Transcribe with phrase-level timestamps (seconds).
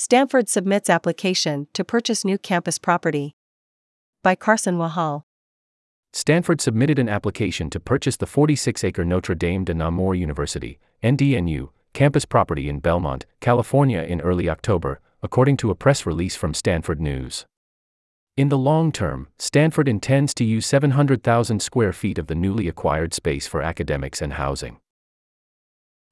[0.00, 3.34] Stanford submits application to purchase new campus property.
[4.22, 5.24] By Carson Wahal.
[6.12, 11.70] Stanford submitted an application to purchase the 46 acre Notre Dame de Namur University, NDNU,
[11.94, 17.00] campus property in Belmont, California in early October, according to a press release from Stanford
[17.00, 17.44] News.
[18.36, 23.14] In the long term, Stanford intends to use 700,000 square feet of the newly acquired
[23.14, 24.78] space for academics and housing.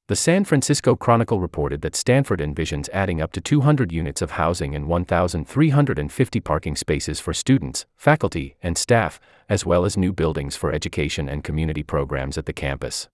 [0.09, 4.73] The San Francisco Chronicle reported that Stanford envisions adding up to 200 units of housing
[4.73, 9.19] and 1,350 parking spaces for students, faculty, and staff,
[9.49, 13.09] as well as new buildings for education and community programs at the campus.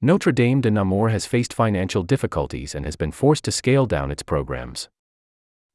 [0.00, 4.12] Notre Dame de Namur has faced financial difficulties and has been forced to scale down
[4.12, 4.88] its programs.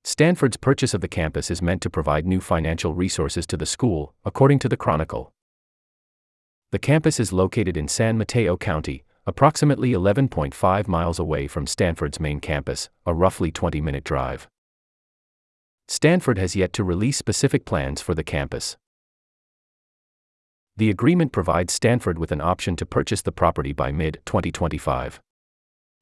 [0.05, 4.13] Stanford's purchase of the campus is meant to provide new financial resources to the school,
[4.23, 5.34] according to the Chronicle.
[6.71, 12.40] The campus is located in San Mateo County, approximately 11.5 miles away from Stanford's main
[12.40, 14.48] campus, a roughly 20 minute drive.
[15.88, 18.77] Stanford has yet to release specific plans for the campus.
[20.76, 25.21] The agreement provides Stanford with an option to purchase the property by mid 2025.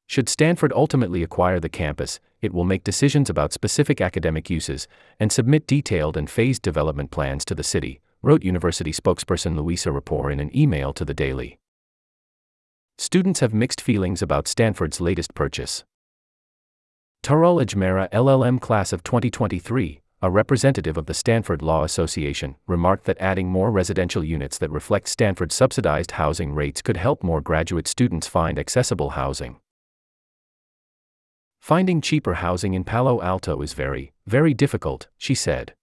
[0.06, 4.88] Should Stanford ultimately acquire the campus, it will make decisions about specific academic uses
[5.20, 10.30] and submit detailed and phased development plans to the city, wrote university spokesperson Luisa Rapport
[10.30, 11.58] in an email to the Daily.
[13.12, 15.84] Students have mixed feelings about Stanford's latest purchase.
[17.22, 23.18] Tarul Ajmera LLM class of 2023, a representative of the Stanford Law Association, remarked that
[23.20, 28.26] adding more residential units that reflect Stanford's subsidized housing rates could help more graduate students
[28.26, 29.60] find accessible housing.
[31.60, 35.74] Finding cheaper housing in Palo Alto is very, very difficult, she said.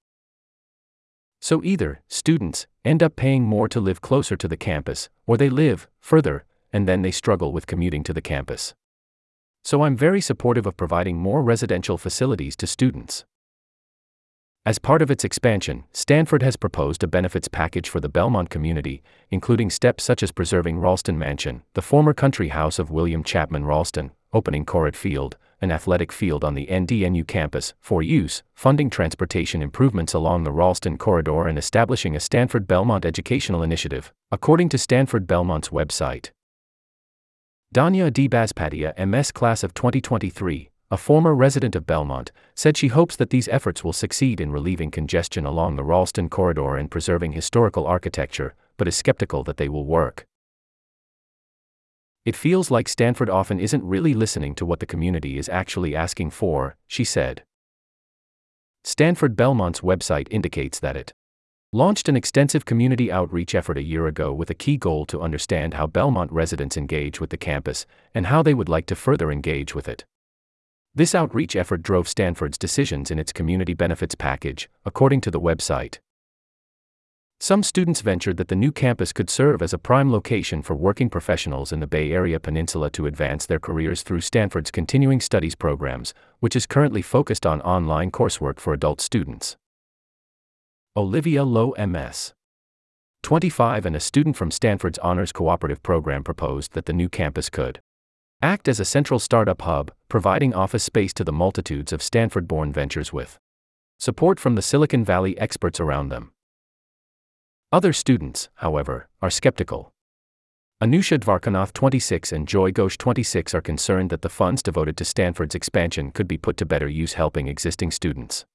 [1.39, 5.51] So either students end up paying more to live closer to the campus, or they
[5.51, 8.73] live further, and then they struggle with commuting to the campus.
[9.63, 13.25] So I'm very supportive of providing more residential facilities to students.
[14.65, 19.01] As part of its expansion, Stanford has proposed a benefits package for the Belmont community,
[19.31, 24.11] including steps such as preserving Ralston Mansion, the former country house of William Chapman Ralston,
[24.33, 30.13] opening Corritt Field, an athletic field on the NDNU campus, for use, funding transportation improvements
[30.13, 35.69] along the Ralston corridor, and establishing a Stanford Belmont educational initiative, according to Stanford Belmont's
[35.69, 36.31] website.
[37.71, 43.29] Danya Adibazpatia, MS class of 2023, a former resident of Belmont, said she hopes that
[43.29, 48.55] these efforts will succeed in relieving congestion along the Ralston corridor and preserving historical architecture,
[48.77, 50.25] but is skeptical that they will work.
[52.25, 56.31] It feels like Stanford often isn't really listening to what the community is actually asking
[56.31, 57.43] for, she said.
[58.83, 61.13] Stanford Belmont's website indicates that it
[61.71, 65.75] launched an extensive community outreach effort a year ago with a key goal to understand
[65.75, 69.75] how Belmont residents engage with the campus and how they would like to further engage
[69.75, 70.03] with it.
[70.95, 75.99] This outreach effort drove Stanford's decisions in its community benefits package, according to the website.
[77.39, 81.07] Some students ventured that the new campus could serve as a prime location for working
[81.07, 86.15] professionals in the Bay Area Peninsula to advance their careers through Stanford's continuing studies programs,
[86.39, 89.55] which is currently focused on online coursework for adult students.
[90.97, 92.33] Olivia Lowe, MS.
[93.21, 97.79] 25 and a student from Stanford's Honors Cooperative Program proposed that the new campus could
[98.41, 102.73] act as a central startup hub, providing office space to the multitudes of Stanford born
[102.73, 103.37] ventures with
[103.99, 106.31] support from the Silicon Valley experts around them.
[107.71, 109.93] Other students, however, are skeptical.
[110.81, 115.53] Anusha Dvarkanath 26 and Joy Ghosh 26 are concerned that the funds devoted to Stanford's
[115.53, 118.47] expansion could be put to better use helping existing students.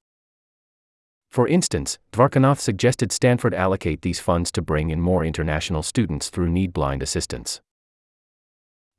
[1.35, 6.47] For instance, Dvarkanath suggested Stanford allocate these funds to bring in more international students through
[6.47, 7.59] need blind assistance.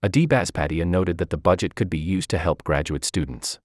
[0.04, 3.58] Adibazpatia noted that the budget could be used to help graduate students.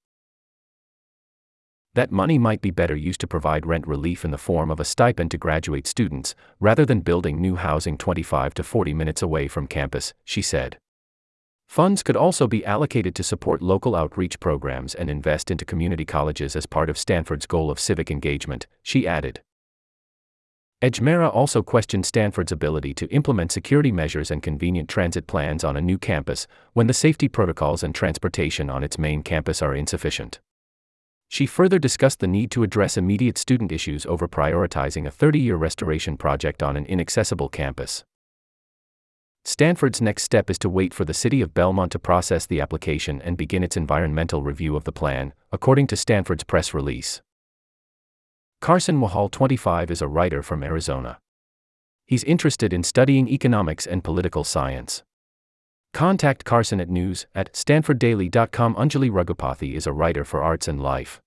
[1.95, 4.85] That money might be better used to provide rent relief in the form of a
[4.85, 9.67] stipend to graduate students, rather than building new housing 25 to 40 minutes away from
[9.67, 10.77] campus, she said.
[11.71, 16.53] Funds could also be allocated to support local outreach programs and invest into community colleges
[16.53, 19.39] as part of Stanford's goal of civic engagement, she added.
[20.81, 25.81] Ajmera also questioned Stanford's ability to implement security measures and convenient transit plans on a
[25.81, 30.41] new campus when the safety protocols and transportation on its main campus are insufficient.
[31.29, 35.55] She further discussed the need to address immediate student issues over prioritizing a 30 year
[35.55, 38.03] restoration project on an inaccessible campus.
[39.43, 43.21] Stanford's next step is to wait for the city of Belmont to process the application
[43.21, 47.21] and begin its environmental review of the plan, according to Stanford's press release.
[48.61, 51.19] Carson Wahal 25 is a writer from Arizona.
[52.05, 55.01] He's interested in studying economics and political science.
[55.93, 58.75] Contact Carson at news at stanforddaily.com.
[58.75, 61.19] Anjali Raghupathy is a writer for Arts and Life.